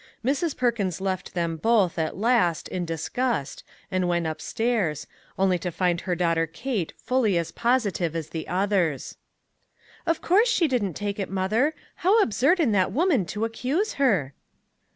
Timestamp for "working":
2.09-2.33